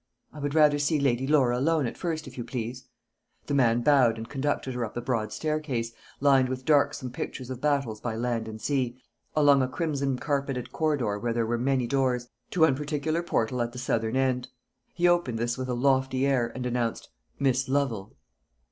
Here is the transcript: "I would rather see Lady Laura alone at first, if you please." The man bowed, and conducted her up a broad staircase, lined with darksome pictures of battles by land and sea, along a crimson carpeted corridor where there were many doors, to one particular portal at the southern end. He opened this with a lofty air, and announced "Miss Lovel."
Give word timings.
"I 0.33 0.39
would 0.39 0.55
rather 0.55 0.79
see 0.79 0.99
Lady 0.99 1.27
Laura 1.27 1.59
alone 1.59 1.85
at 1.85 1.95
first, 1.95 2.25
if 2.25 2.35
you 2.35 2.43
please." 2.43 2.87
The 3.45 3.53
man 3.53 3.81
bowed, 3.81 4.17
and 4.17 4.27
conducted 4.27 4.73
her 4.73 4.83
up 4.83 4.97
a 4.97 5.01
broad 5.01 5.31
staircase, 5.31 5.93
lined 6.19 6.49
with 6.49 6.65
darksome 6.65 7.11
pictures 7.11 7.51
of 7.51 7.61
battles 7.61 8.01
by 8.01 8.15
land 8.15 8.47
and 8.47 8.59
sea, 8.59 8.99
along 9.35 9.61
a 9.61 9.67
crimson 9.67 10.17
carpeted 10.17 10.71
corridor 10.71 11.19
where 11.19 11.33
there 11.33 11.45
were 11.45 11.59
many 11.59 11.85
doors, 11.85 12.27
to 12.49 12.61
one 12.61 12.73
particular 12.75 13.21
portal 13.21 13.61
at 13.61 13.73
the 13.73 13.77
southern 13.77 14.15
end. 14.15 14.47
He 14.95 15.07
opened 15.07 15.37
this 15.37 15.55
with 15.55 15.69
a 15.69 15.75
lofty 15.75 16.25
air, 16.25 16.47
and 16.55 16.65
announced 16.65 17.09
"Miss 17.37 17.69
Lovel." 17.69 18.15